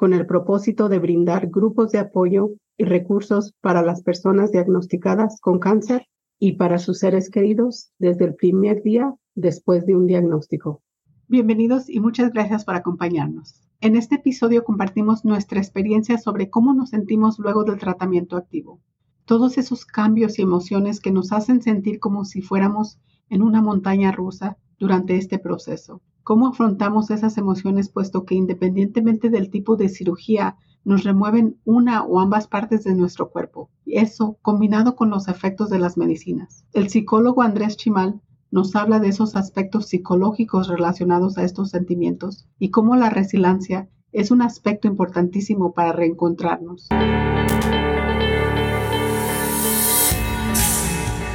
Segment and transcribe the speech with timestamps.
[0.00, 5.58] con el propósito de brindar grupos de apoyo y recursos para las personas diagnosticadas con
[5.58, 6.06] cáncer
[6.38, 10.80] y para sus seres queridos desde el primer día después de un diagnóstico.
[11.28, 13.60] Bienvenidos y muchas gracias por acompañarnos.
[13.82, 18.80] En este episodio compartimos nuestra experiencia sobre cómo nos sentimos luego del tratamiento activo.
[19.26, 24.12] Todos esos cambios y emociones que nos hacen sentir como si fuéramos en una montaña
[24.12, 26.00] rusa durante este proceso.
[26.22, 32.20] ¿Cómo afrontamos esas emociones puesto que independientemente del tipo de cirugía nos remueven una o
[32.20, 33.70] ambas partes de nuestro cuerpo.
[33.86, 36.64] Eso combinado con los efectos de las medicinas.
[36.72, 42.70] El psicólogo Andrés Chimal nos habla de esos aspectos psicológicos relacionados a estos sentimientos y
[42.70, 46.88] cómo la resiliencia es un aspecto importantísimo para reencontrarnos.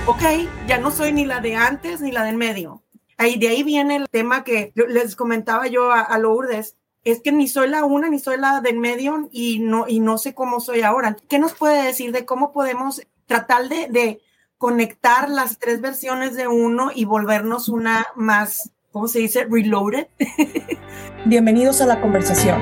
[0.07, 0.21] Ok,
[0.67, 2.84] ya no soy ni la de antes ni la del medio.
[3.17, 7.31] Ahí, de ahí viene el tema que les comentaba yo a, a Lourdes es que
[7.31, 10.59] ni soy la una ni soy la del medio y no, y no sé cómo
[10.59, 11.15] soy ahora.
[11.29, 14.21] ¿Qué nos puede decir de cómo podemos tratar de, de
[14.57, 19.45] conectar las tres versiones de uno y volvernos una más, ¿cómo se dice?
[19.49, 20.07] Reloaded.
[21.25, 22.59] Bienvenidos a la conversación.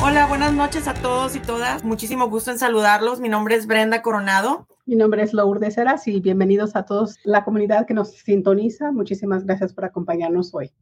[0.00, 1.82] Hola, buenas noches a todos y todas.
[1.82, 3.20] Muchísimo gusto en saludarlos.
[3.20, 4.68] Mi nombre es Brenda Coronado.
[4.88, 8.90] Mi nombre es Lourdes Heras y bienvenidos a todos la comunidad que nos sintoniza.
[8.90, 10.72] Muchísimas gracias por acompañarnos hoy.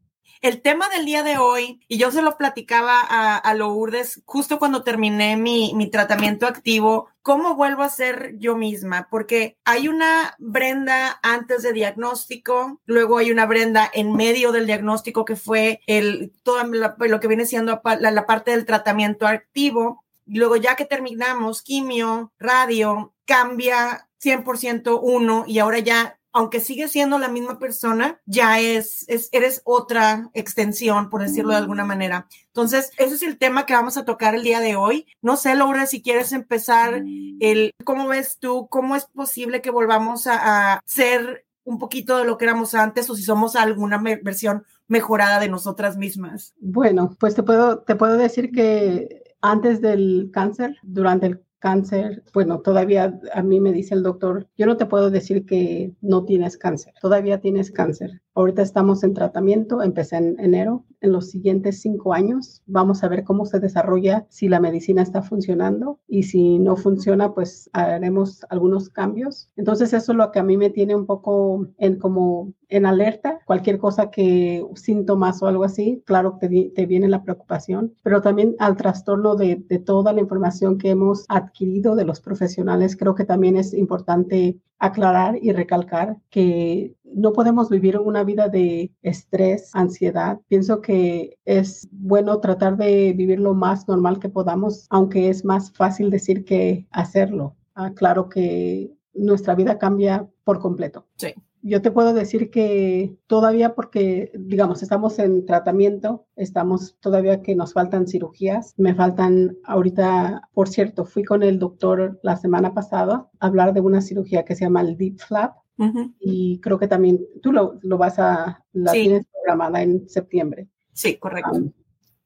[0.40, 4.60] El tema del día de hoy, y yo se lo platicaba a, a Lourdes justo
[4.60, 9.08] cuando terminé mi, mi, tratamiento activo, ¿cómo vuelvo a ser yo misma?
[9.10, 15.24] Porque hay una Brenda antes de diagnóstico, luego hay una Brenda en medio del diagnóstico
[15.24, 20.04] que fue el, todo lo que viene siendo la, la parte del tratamiento activo.
[20.26, 27.18] Luego ya que terminamos quimio, radio, cambia 100% uno y ahora ya aunque sigue siendo
[27.18, 32.28] la misma persona, ya es, es, eres otra extensión, por decirlo de alguna manera.
[32.48, 35.06] Entonces, ese es el tema que vamos a tocar el día de hoy.
[35.22, 37.02] No sé, Laura, si quieres empezar
[37.40, 38.68] el, ¿cómo ves tú?
[38.68, 43.08] ¿Cómo es posible que volvamos a, a ser un poquito de lo que éramos antes
[43.08, 46.54] o si somos alguna versión mejorada de nosotras mismas?
[46.60, 52.60] Bueno, pues te puedo, te puedo decir que antes del cáncer, durante el cáncer, bueno,
[52.60, 56.56] todavía a mí me dice el doctor, yo no te puedo decir que no tienes
[56.58, 58.22] cáncer, todavía tienes cáncer.
[58.36, 60.84] Ahorita estamos en tratamiento, empecé en enero.
[61.00, 65.22] En los siguientes cinco años vamos a ver cómo se desarrolla, si la medicina está
[65.22, 69.48] funcionando y si no funciona, pues haremos algunos cambios.
[69.56, 73.40] Entonces eso es lo que a mí me tiene un poco en como en alerta.
[73.46, 78.54] Cualquier cosa que síntomas o algo así, claro que te, viene la preocupación, pero también
[78.58, 83.24] al trastorno de, de toda la información que hemos adquirido de los profesionales, creo que
[83.24, 90.40] también es importante aclarar y recalcar que no podemos vivir una vida de estrés, ansiedad.
[90.48, 95.72] Pienso que es bueno tratar de vivir lo más normal que podamos, aunque es más
[95.72, 97.56] fácil decir que hacerlo.
[97.74, 101.06] Ah, claro que nuestra vida cambia por completo.
[101.16, 101.34] Sí.
[101.68, 107.72] Yo te puedo decir que todavía porque, digamos, estamos en tratamiento, estamos todavía que nos
[107.72, 113.46] faltan cirugías, me faltan ahorita, por cierto, fui con el doctor la semana pasada a
[113.46, 116.14] hablar de una cirugía que se llama el Deep Flap, Uh -huh.
[116.20, 119.02] Y creo que también tú lo, lo vas a, la sí.
[119.02, 120.68] tienes programada en septiembre.
[120.92, 121.52] Sí, correcto.
[121.52, 121.72] Um,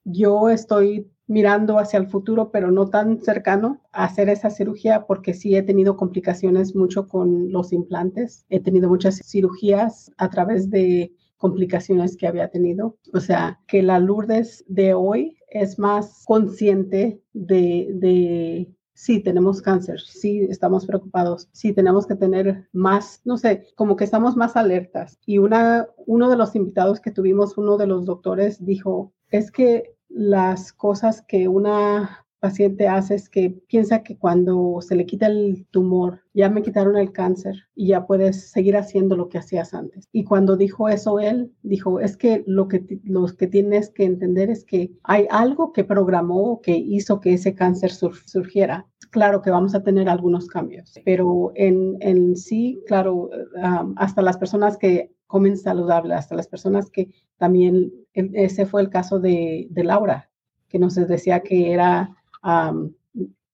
[0.04, 5.32] yo estoy mirando hacia el futuro, pero no tan cercano a hacer esa cirugía porque
[5.32, 8.44] sí he tenido complicaciones mucho con los implantes.
[8.48, 12.98] He tenido muchas cirugías a través de complicaciones que había tenido.
[13.14, 20.00] O sea, que la Lourdes de hoy es más consciente de, de sí tenemos cáncer,
[20.00, 25.18] sí estamos preocupados, sí tenemos que tener más, no sé, como que estamos más alertas.
[25.24, 29.94] Y una, uno de los invitados que tuvimos, uno de los doctores, dijo, es que
[30.09, 35.66] las cosas que una paciente hace es que piensa que cuando se le quita el
[35.71, 40.09] tumor, ya me quitaron el cáncer y ya puedes seguir haciendo lo que hacías antes.
[40.10, 44.50] Y cuando dijo eso él, dijo, es que lo que, los que tienes que entender
[44.50, 48.86] es que hay algo que programó, que hizo que ese cáncer sur, surgiera.
[49.10, 54.39] Claro que vamos a tener algunos cambios, pero en, en sí, claro, um, hasta las
[54.39, 59.84] personas que comen saludable, hasta las personas que también, ese fue el caso de, de
[59.84, 60.30] Laura,
[60.68, 62.16] que nos decía que era,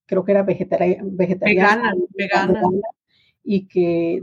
[0.06, 2.60] creo que era vegetariana, vegana, vegana.
[3.42, 4.22] y que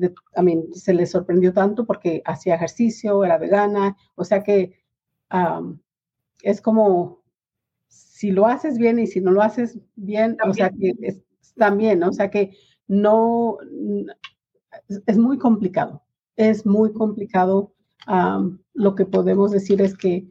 [0.73, 4.79] se le sorprendió tanto porque hacía ejercicio, era vegana, o sea que
[6.43, 7.23] es como
[7.87, 11.22] si lo haces bien y si no lo haces bien, o sea que es,
[11.55, 12.55] también, o sea que
[12.87, 13.57] no,
[15.07, 16.03] es muy complicado,
[16.35, 17.73] es muy complicado.
[18.73, 20.27] lo que podemos decir es que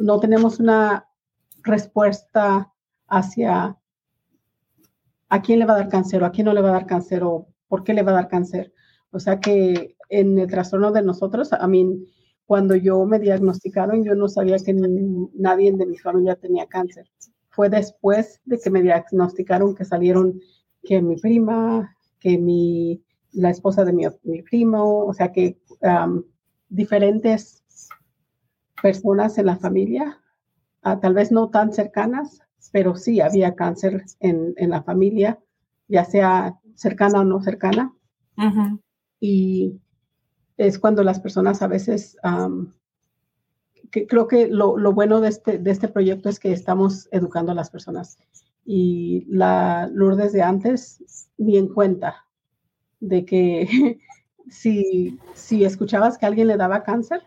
[0.00, 1.08] no tenemos una
[1.62, 2.72] respuesta
[3.08, 3.76] hacia
[5.28, 6.86] a quién le va a dar cáncer o a quién no le va a dar
[6.86, 8.72] cáncer o por qué le va a dar cáncer.
[9.10, 12.06] O sea que en el trastorno de nosotros, a mí,
[12.46, 14.74] cuando yo me diagnosticaron, yo no sabía que
[15.34, 17.06] nadie de mi familia tenía cáncer.
[17.58, 20.40] Fue después de que me diagnosticaron que salieron
[20.84, 23.02] que mi prima, que mi,
[23.32, 25.58] la esposa de mi, mi primo, o sea que
[26.68, 27.64] diferentes
[28.80, 30.20] personas en la familia,
[30.82, 35.40] ah, tal vez no tan cercanas, pero sí había cáncer en, en la familia,
[35.88, 37.92] ya sea cercana o no cercana.
[39.18, 39.80] Y
[40.58, 42.16] es cuando las personas a veces,
[43.90, 47.52] que creo que lo, lo, bueno de este, de este proyecto es que estamos educando
[47.52, 48.18] a las personas.
[48.64, 52.26] Y la Lourdes de antes, ni en cuenta
[53.00, 54.00] de que
[54.50, 57.22] si, si escuchabas que alguien le daba cáncer,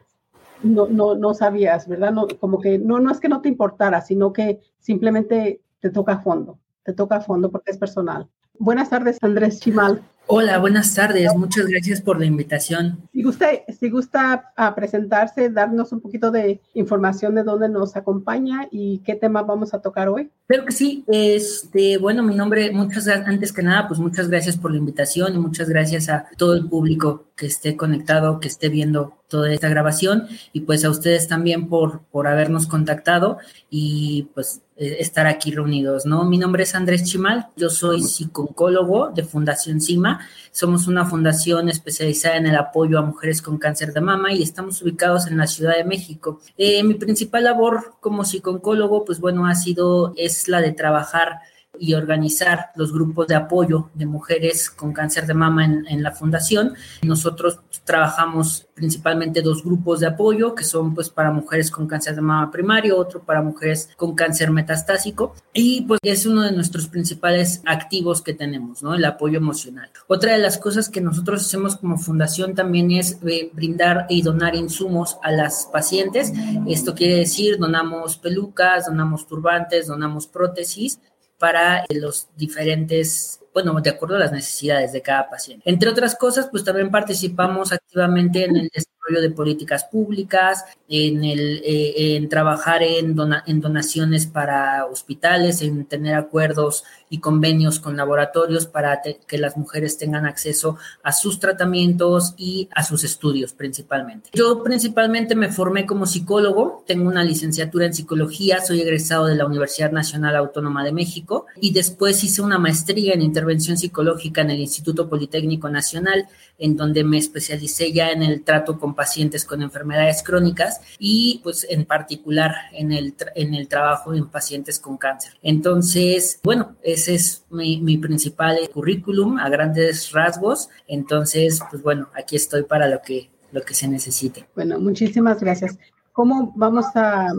[0.63, 2.11] no, no, no sabías, ¿verdad?
[2.11, 6.13] No, como que no, no es que no te importara, sino que simplemente te toca
[6.13, 8.29] a fondo, te toca a fondo porque es personal.
[8.59, 10.03] Buenas tardes, Andrés Chimal.
[10.33, 11.29] Hola, buenas tardes.
[11.35, 13.09] Muchas gracias por la invitación.
[13.11, 18.65] Si gusta, si gusta a presentarse, darnos un poquito de información de dónde nos acompaña
[18.71, 20.31] y qué tema vamos a tocar hoy.
[20.47, 21.03] Creo que sí.
[21.07, 25.37] Este, bueno, mi nombre, muchas antes que nada, pues muchas gracias por la invitación y
[25.37, 30.27] muchas gracias a todo el público que esté conectado, que esté viendo toda esta grabación
[30.53, 33.37] y pues a ustedes también por, por habernos contactado
[33.69, 36.25] y pues estar aquí reunidos, ¿no?
[36.25, 42.37] Mi nombre es Andrés Chimal, yo soy psicólogo de Fundación CIMA, somos una fundación especializada
[42.37, 45.75] en el apoyo a mujeres con cáncer de mama y estamos ubicados en la Ciudad
[45.75, 46.39] de México.
[46.57, 51.41] Eh, mi principal labor como psicólogo, pues bueno, ha sido, es la de trabajar
[51.81, 56.75] y organizar los grupos de apoyo de mujeres con cáncer de mama en, la fundación.
[57.01, 62.21] Nosotros trabajamos principalmente dos grupos de apoyo que son pues para mujeres con cáncer de
[62.21, 67.63] mama primario, otro para mujeres con cáncer metastásico y pues es uno de nuestros principales
[67.65, 68.93] activos que tenemos, ¿no?
[68.93, 69.89] El apoyo emocional.
[70.07, 74.55] Otra de las cosas que nosotros hacemos como fundación también es eh, brindar y donar
[74.55, 76.31] insumos a las pacientes.
[76.67, 80.99] Esto quiere decir donamos pelucas, donamos turbantes, donamos prótesis
[81.41, 85.67] para los diferentes, bueno, de acuerdo a las necesidades de cada paciente.
[85.67, 88.69] Entre otras cosas, pues también participamos activamente en el
[89.11, 93.15] desarrollo de políticas públicas, en, el, eh, en trabajar en,
[93.45, 99.97] en donaciones para hospitales, en tener acuerdos y convenios con laboratorios para que las mujeres
[99.97, 104.29] tengan acceso a sus tratamientos y a sus estudios principalmente.
[104.33, 109.45] Yo principalmente me formé como psicólogo, tengo una licenciatura en psicología, soy egresado de la
[109.45, 114.59] Universidad Nacional Autónoma de México y después hice una maestría en intervención psicológica en el
[114.59, 116.27] Instituto Politécnico Nacional,
[116.57, 121.65] en donde me especialicé ya en el trato con pacientes con enfermedades crónicas y pues
[121.67, 125.33] en particular en el, en el trabajo en pacientes con cáncer.
[125.41, 130.69] Entonces, bueno, es ese es mi, principal currículum a grandes rasgos.
[130.87, 134.47] Entonces, pues bueno, aquí estoy para lo que, lo que se necesite.
[134.55, 135.79] Bueno, muchísimas gracias.
[136.11, 137.29] ¿Cómo vamos a,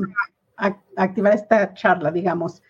[0.97, 2.61] activar esta charla, digamos?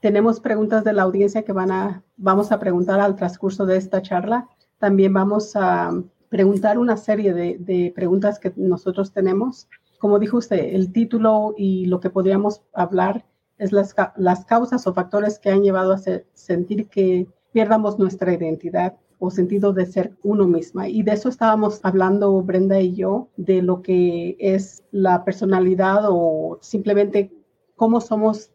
[0.00, 4.02] Tenemos preguntas de la audiencia que van a, vamos a preguntar al transcurso de esta
[4.02, 4.48] charla.
[4.78, 5.92] También vamos a
[6.30, 9.68] preguntar una serie de, de preguntas que nosotros tenemos.
[9.98, 13.26] Como dijo usted, el título y lo que podríamos hablar
[13.60, 15.98] es las, las causas o factores que han llevado a
[16.32, 20.88] sentir que pierdamos nuestra identidad o sentido de ser uno misma.
[20.88, 26.58] Y de eso estábamos hablando Brenda y yo, de lo que es la personalidad o
[26.62, 27.30] simplemente
[27.76, 28.50] cómo somos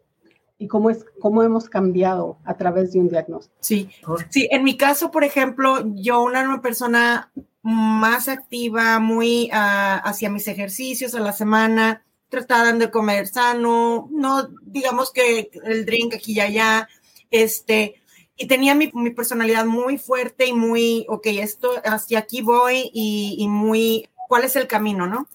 [0.58, 3.56] y cómo es cómo hemos cambiado a través de un diagnóstico.
[3.60, 3.88] Sí,
[4.30, 4.48] sí.
[4.50, 7.30] En mi caso, por ejemplo, yo una persona
[7.66, 14.48] más activa, muy uh, hacia mis ejercicios a la semana, trataban de comer sano, no
[14.62, 16.88] digamos que el drink aquí y allá,
[17.30, 18.00] este,
[18.36, 23.34] y tenía mi, mi personalidad muy fuerte y muy, ok, esto, hacia aquí voy y,
[23.38, 25.26] y, muy, ¿cuál es el camino, no?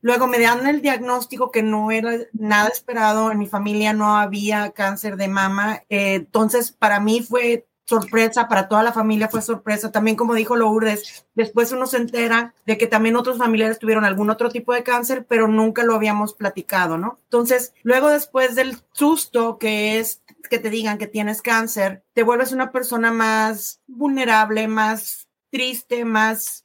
[0.00, 4.70] Luego me dan el diagnóstico que no era nada esperado, en mi familia no había
[4.70, 9.90] cáncer de mama, eh, entonces para mí fue sorpresa, para toda la familia fue sorpresa.
[9.90, 14.30] También, como dijo Lourdes, después uno se entera de que también otros familiares tuvieron algún
[14.30, 17.18] otro tipo de cáncer, pero nunca lo habíamos platicado, ¿no?
[17.24, 22.52] Entonces, luego después del susto que es que te digan que tienes cáncer, te vuelves
[22.52, 26.64] una persona más vulnerable, más triste, más,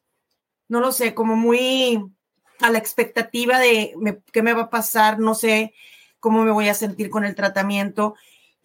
[0.67, 2.05] no lo sé, como muy
[2.61, 3.95] a la expectativa de
[4.31, 5.73] qué me va a pasar, no sé
[6.19, 8.15] cómo me voy a sentir con el tratamiento.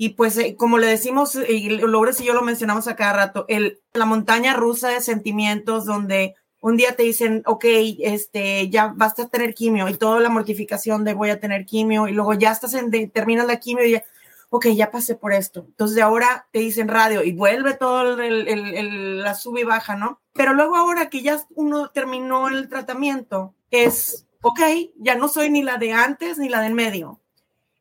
[0.02, 3.44] Y pues, eh, como le decimos, y Lourdes y yo lo mencionamos a cada rato,
[3.48, 7.66] el, la montaña rusa de sentimientos donde un día te dicen, ok,
[7.98, 12.08] este, ya vas a tener quimio y toda la mortificación de voy a tener quimio
[12.08, 14.04] y luego ya estás en, terminas la quimio y ya,
[14.48, 15.66] ok, ya pasé por esto.
[15.68, 20.18] Entonces ahora te dicen radio y vuelve todo el, el, la sube y baja, ¿no?
[20.32, 24.60] Pero luego ahora que ya uno terminó el tratamiento, es, ok,
[24.96, 27.20] ya no soy ni la de antes ni la del medio.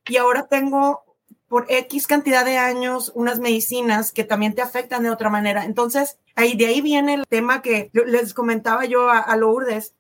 [0.06, 1.09] Y ahora tengo
[1.50, 5.66] por X cantidad de años unas medicinas que también te afectan de otra manera.
[5.66, 9.96] Entonces, ahí de ahí viene el tema que les comentaba yo a, a Lourdes,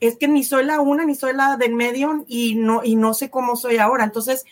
[0.00, 3.14] es que ni soy la una ni soy la del medio y no, y no
[3.14, 4.04] sé cómo soy ahora.
[4.04, 4.44] Entonces,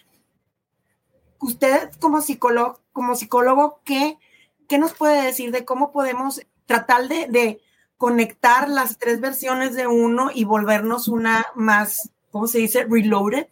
[1.40, 4.18] usted como psicólogo, como psicólogo, ¿qué,
[4.68, 7.60] ¿qué nos puede decir de cómo podemos tratar de, de
[7.96, 12.86] conectar las tres versiones de uno y volvernos una más, ¿cómo se dice?
[12.88, 13.46] Reloaded.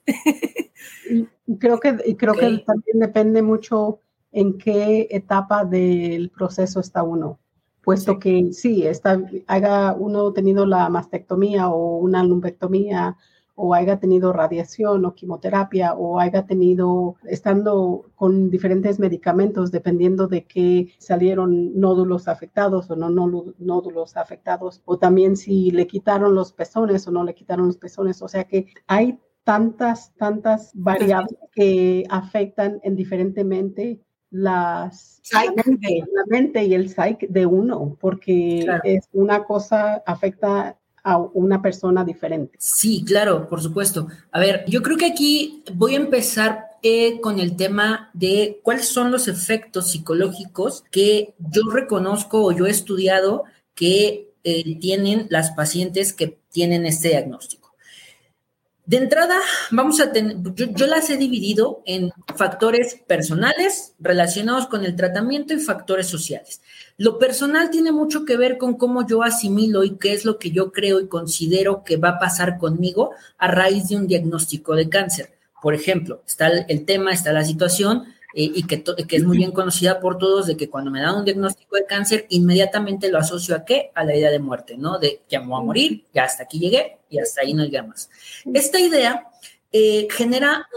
[1.58, 4.00] creo que, creo que también depende mucho
[4.32, 7.38] en qué etapa del proceso está uno,
[7.82, 13.16] puesto que sí, está, haya uno tenido la mastectomía o una lumpectomía
[13.56, 20.44] o haya tenido radiación o quimioterapia o haya tenido, estando con diferentes medicamentos, dependiendo de
[20.44, 27.08] qué salieron nódulos afectados o no nódulos afectados, o también si le quitaron los pezones
[27.08, 28.22] o no le quitaron los pezones.
[28.22, 36.88] O sea que hay tantas, tantas variables que afectan indiferentemente las la mente, y el
[36.90, 42.56] psyche de uno, porque es una cosa afecta a una persona diferente.
[42.58, 44.08] Sí, claro, por supuesto.
[44.32, 48.88] A ver, yo creo que aquí voy a empezar eh, con el tema de cuáles
[48.88, 53.44] son los efectos psicológicos que yo reconozco o yo he estudiado
[53.76, 57.65] que eh, tienen las pacientes que tienen este diagnóstico.
[58.86, 59.34] De entrada,
[59.72, 65.58] vamos a tener, yo, las he dividido en factores personales relacionados con el tratamiento y
[65.58, 66.60] factores sociales.
[66.96, 70.52] Lo personal tiene mucho que ver con cómo yo asimilo y qué es lo que
[70.52, 74.88] yo creo y considero que va a pasar conmigo a raíz de un diagnóstico de
[74.88, 75.32] cáncer.
[75.60, 78.04] Por ejemplo, está el tema, está la situación
[78.38, 81.16] eh, y que, que, es muy bien conocida por todos de que cuando me dan
[81.16, 83.90] un diagnóstico de cáncer, inmediatamente lo asocio a qué?
[83.94, 84.98] A la idea de muerte, ¿no?
[84.98, 87.72] De ya me voy a morir, ya hasta aquí llegué y hasta ahí no hay
[87.80, 88.10] más.
[88.52, 89.26] Esta idea
[89.72, 90.68] eh, genera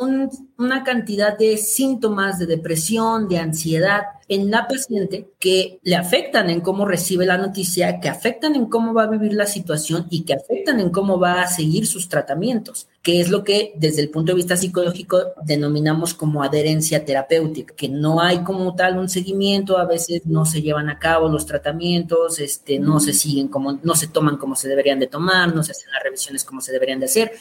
[0.57, 6.61] una cantidad de síntomas de depresión, de ansiedad en la paciente que le afectan en
[6.61, 10.35] cómo recibe la noticia, que afectan en cómo va a vivir la situación y que
[10.35, 14.31] afectan en cómo va a seguir sus tratamientos, que es lo que desde el punto
[14.31, 19.85] de vista psicológico denominamos como adherencia terapéutica, que no hay como tal un seguimiento, a
[19.85, 24.07] veces no se llevan a cabo los tratamientos, este, no se siguen como, no se
[24.07, 27.07] toman como se deberían de tomar, no se hacen las revisiones como se deberían de
[27.07, 27.31] hacer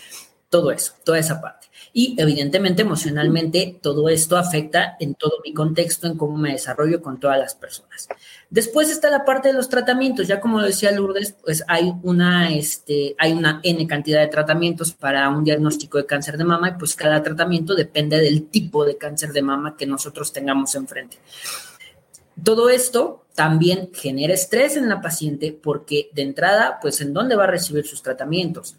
[0.50, 1.66] todo eso, toda esa parte.
[1.92, 7.20] Y evidentemente emocionalmente todo esto afecta en todo mi contexto, en cómo me desarrollo con
[7.20, 8.08] todas las personas.
[8.50, 13.14] Después está la parte de los tratamientos, ya como decía Lourdes, pues hay una, este,
[13.18, 16.94] hay una N cantidad de tratamientos para un diagnóstico de cáncer de mama y pues
[16.94, 21.18] cada tratamiento depende del tipo de cáncer de mama que nosotros tengamos enfrente.
[22.42, 27.44] Todo esto también genera estrés en la paciente porque de entrada, pues en dónde va
[27.44, 28.76] a recibir sus tratamientos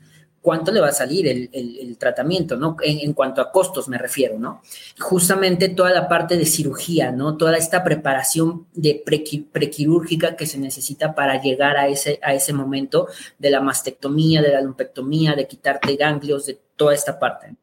[0.49, 2.75] cuánto le va a salir el, tratamiento, ¿no?
[2.81, 4.63] En, cuanto a costos me refiero, ¿no?
[4.99, 7.37] Justamente toda la parte de cirugía, ¿no?
[7.37, 13.09] Toda esta preparación de prequirúrgica que se necesita para llegar a ese, a ese momento
[13.37, 17.55] de la mastectomía, de la lumpectomía, de quitarte ganglios, de toda esta parte.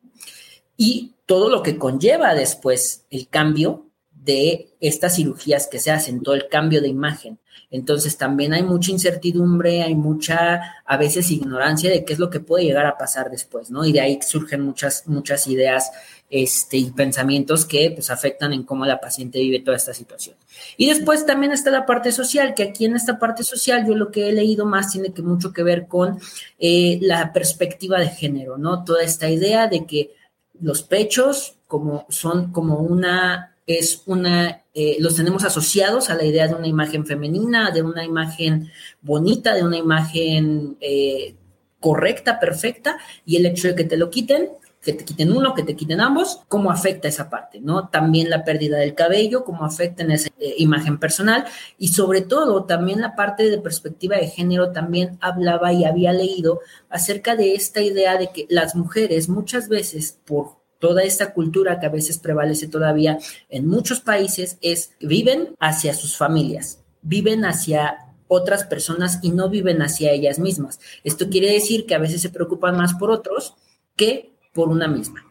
[0.77, 6.37] Y todo lo que conlleva después el cambio de estas cirugías que se hacen, todo
[6.37, 7.41] el cambio de imagen.
[7.71, 12.41] Entonces también hay mucha incertidumbre, hay mucha a veces ignorancia de qué es lo que
[12.41, 13.85] puede llegar a pasar después, ¿no?
[13.85, 15.91] Y de ahí surgen muchas, muchas ideas
[16.31, 20.37] este, y pensamientos que pues afectan en cómo la paciente vive toda esta situación.
[20.77, 24.11] Y después también está la parte social, que aquí en esta parte social yo lo
[24.11, 26.19] que he leído más tiene que mucho que ver con
[26.59, 28.85] eh, la perspectiva de género, ¿no?
[28.85, 30.15] Toda esta idea de que
[30.61, 36.47] los pechos como son como una es una, eh, los tenemos asociados a la idea
[36.49, 41.35] de una imagen femenina, de una imagen bonita, de una imagen eh,
[41.81, 44.51] correcta, perfecta, y el hecho de que te lo quiten
[44.83, 47.89] que te quiten uno, que te quiten ambos, cómo afecta esa parte, ¿no?
[47.89, 51.45] También la pérdida del cabello, cómo afecta en esa eh, imagen personal
[51.79, 56.61] y sobre todo también la parte de perspectiva de género también hablaba y había leído
[56.89, 61.87] acerca de esta idea de que las mujeres muchas veces por toda esta cultura que
[61.87, 63.19] a veces prevalece todavía
[63.49, 69.83] en muchos países es viven hacia sus familias, viven hacia otras personas y no viven
[69.83, 70.81] hacia ellas mismas.
[71.05, 73.55] Esto quiere decir que a veces se preocupan más por otros
[73.95, 75.25] que por una misma.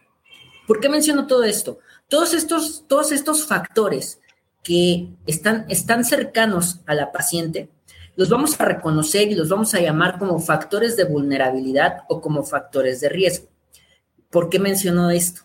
[0.68, 1.80] ¿Por qué menciono todo esto?
[2.08, 4.20] Todos estos, todos estos factores
[4.64, 7.70] que están, están cercanos a la paciente,
[8.16, 12.44] los vamos a reconocer y los vamos a llamar como factores de vulnerabilidad o como
[12.44, 13.48] factores de riesgo.
[14.36, 15.44] ¿Por qué menciono esto?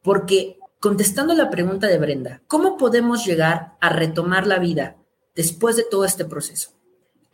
[0.00, 4.96] Porque contestando la pregunta de Brenda, ¿cómo podemos llegar a retomar la vida
[5.36, 6.70] después de todo este proceso?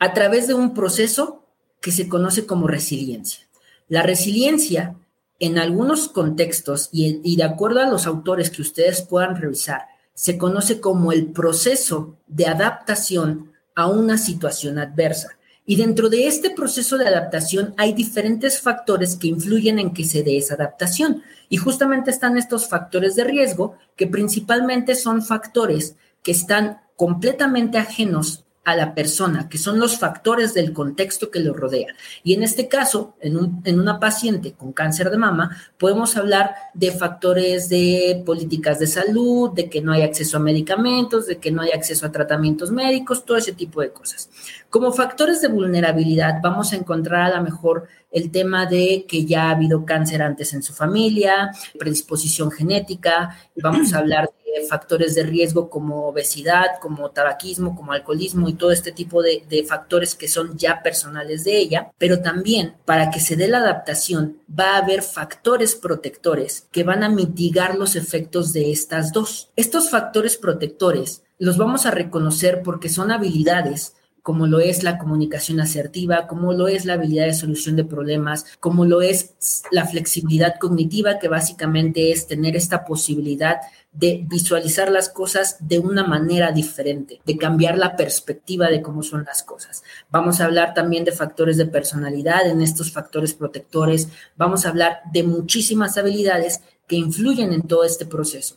[0.00, 1.44] A través de un proceso
[1.80, 3.46] que se conoce como resiliencia.
[3.86, 4.96] La resiliencia,
[5.38, 9.82] en algunos contextos y, de acuerdo a los autores que ustedes puedan revisar,
[10.12, 15.35] se conoce como el proceso de adaptación a una situación adversa.
[15.66, 20.22] Y dentro de este proceso de adaptación hay diferentes factores que influyen en que se
[20.22, 21.22] dé esa adaptación.
[21.48, 28.45] Y justamente están estos factores de riesgo, que principalmente son factores que están completamente ajenos
[28.66, 31.94] a la persona, que son los factores del contexto que lo rodea.
[32.24, 36.90] Y en este caso, en, en, una paciente con cáncer de mama, podemos hablar de
[36.90, 41.62] factores de políticas de salud, de que no hay acceso a medicamentos, de que no
[41.62, 44.28] hay acceso a tratamientos médicos, todo ese tipo de cosas.
[44.68, 49.44] Como factores de vulnerabilidad, vamos a encontrar a lo mejor el tema de que ya
[49.44, 55.22] ha habido cáncer antes en su familia, predisposición genética, vamos a hablar de factores de
[55.22, 60.56] riesgo como obesidad, como tabaquismo, como alcoholismo y todo este tipo de, factores que son
[60.56, 65.02] ya personales de ella, pero también para que se dé la adaptación va a haber
[65.02, 69.50] factores protectores que van a mitigar los efectos de estas dos.
[69.56, 73.94] Estos factores protectores los vamos a reconocer porque son habilidades
[74.26, 78.44] como lo es la comunicación asertiva, como lo es la habilidad de solución de problemas,
[78.58, 83.58] como lo es la flexibilidad cognitiva, que básicamente es tener esta posibilidad
[83.92, 89.22] de visualizar las cosas de una manera diferente, de cambiar la perspectiva de cómo son
[89.24, 89.84] las cosas.
[90.10, 95.02] Vamos a hablar también de factores de personalidad en estos factores protectores, vamos a hablar
[95.12, 98.56] de muchísimas habilidades que influyen en todo este proceso.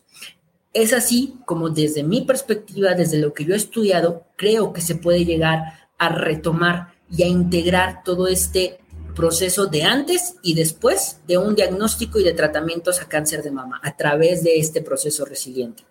[0.80, 4.96] Es así como desde mi perspectiva, desde lo que yo he estudiado, creo que se
[4.96, 8.80] puede llegar a retomar y a integrar todo este
[9.14, 13.82] proceso de antes y después de un diagnóstico y de tratamientos a cáncer de mama
[13.84, 15.84] a través de este proceso resiliente.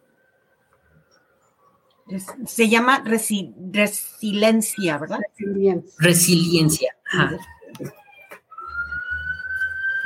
[2.46, 5.18] Se llama resiliencia, ¿verdad?
[5.36, 5.92] Resiliencia.
[5.98, 6.96] Resiliencia.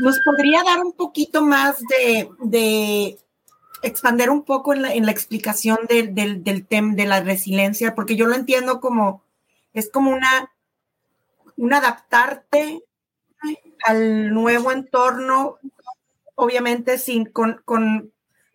[0.00, 3.16] ¿Nos podría dar un poquito más de, de
[3.82, 7.94] expander un poco en la, en la explicación del, del, del tema de la resiliencia,
[7.94, 9.22] porque yo lo entiendo como,
[9.72, 10.52] es como una,
[11.56, 12.82] un adaptarte
[13.84, 15.58] al nuevo entorno,
[16.34, 18.12] obviamente sin, con, con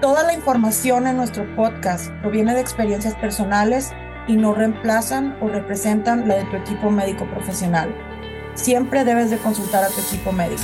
[0.00, 3.92] Toda la información en nuestro podcast proviene de experiencias personales
[4.26, 7.94] y no reemplazan o representan la de tu equipo médico profesional.
[8.54, 10.62] Siempre debes de consultar a tu equipo médico.